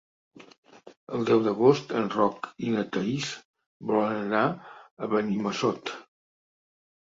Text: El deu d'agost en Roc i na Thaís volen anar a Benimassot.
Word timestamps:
El 1.17 1.25
deu 1.29 1.41
d'agost 1.47 1.93
en 1.99 2.09
Roc 2.15 2.47
i 2.69 2.73
na 2.77 2.85
Thaís 2.95 3.27
volen 3.93 4.17
anar 4.23 4.43
a 4.55 5.11
Benimassot. 5.13 5.95